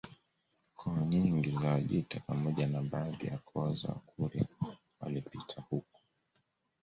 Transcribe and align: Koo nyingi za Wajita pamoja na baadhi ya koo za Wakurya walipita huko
Koo 0.77 0.97
nyingi 1.09 1.49
za 1.51 1.69
Wajita 1.71 2.19
pamoja 2.19 2.67
na 2.67 2.81
baadhi 2.81 3.27
ya 3.27 3.37
koo 3.37 3.73
za 3.73 3.89
Wakurya 3.89 4.45
walipita 4.99 5.61
huko 5.69 5.99